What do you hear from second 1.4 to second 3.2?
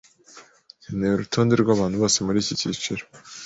rwabantu bose muriki cyiciro.